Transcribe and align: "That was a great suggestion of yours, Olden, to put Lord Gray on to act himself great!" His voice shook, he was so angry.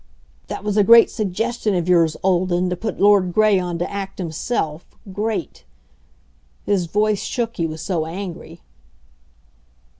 "That 0.47 0.63
was 0.63 0.77
a 0.77 0.83
great 0.83 1.11
suggestion 1.11 1.75
of 1.75 1.87
yours, 1.87 2.17
Olden, 2.23 2.71
to 2.71 2.75
put 2.75 2.99
Lord 2.99 3.31
Gray 3.33 3.59
on 3.59 3.77
to 3.77 3.91
act 3.91 4.17
himself 4.17 4.83
great!" 5.13 5.63
His 6.65 6.87
voice 6.87 7.21
shook, 7.21 7.57
he 7.57 7.67
was 7.67 7.83
so 7.83 8.07
angry. 8.07 8.61